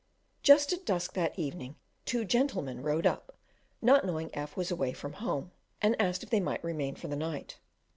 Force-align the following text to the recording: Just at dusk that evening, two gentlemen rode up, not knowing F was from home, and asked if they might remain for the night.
Just 0.41 0.73
at 0.73 0.83
dusk 0.83 1.13
that 1.13 1.37
evening, 1.37 1.75
two 2.05 2.25
gentlemen 2.25 2.81
rode 2.81 3.05
up, 3.05 3.37
not 3.83 4.03
knowing 4.03 4.31
F 4.33 4.57
was 4.57 4.71
from 4.97 5.13
home, 5.13 5.51
and 5.79 5.95
asked 6.01 6.23
if 6.23 6.31
they 6.31 6.39
might 6.39 6.63
remain 6.63 6.95
for 6.95 7.07
the 7.07 7.15
night. 7.15 7.59